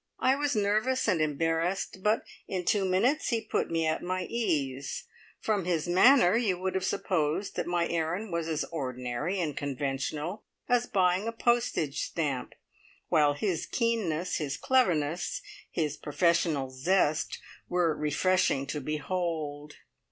I 0.19 0.35
was 0.35 0.55
nervous 0.55 1.07
and 1.07 1.21
embarrassed, 1.21 1.99
but 2.01 2.23
in 2.47 2.65
two 2.65 2.85
minutes 2.85 3.27
he 3.27 3.39
put 3.39 3.69
me 3.69 3.85
at 3.85 4.01
my 4.01 4.23
ease. 4.23 5.03
From 5.39 5.65
his 5.65 5.87
manner 5.87 6.35
you 6.35 6.57
would 6.57 6.73
have 6.73 6.83
supposed 6.83 7.55
that 7.55 7.67
my 7.67 7.87
errand 7.87 8.33
was 8.33 8.47
as 8.47 8.63
ordinary 8.71 9.39
and 9.39 9.55
conventional 9.55 10.43
as 10.67 10.87
buying 10.87 11.27
a 11.27 11.31
postage 11.31 12.01
stamp, 12.01 12.55
while 13.09 13.35
his 13.35 13.67
keenness, 13.67 14.37
his 14.37 14.57
cleverness, 14.57 15.39
his 15.69 15.97
professional 15.97 16.71
zest 16.71 17.39
were 17.69 17.95
refreshing 17.95 18.65
to 18.65 18.81
behold. 18.81 19.75